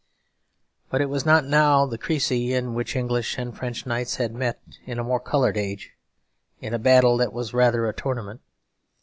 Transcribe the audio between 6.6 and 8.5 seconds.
a battle that was rather a tournament.